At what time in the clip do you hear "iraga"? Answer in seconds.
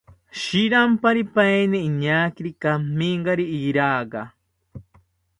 3.69-4.21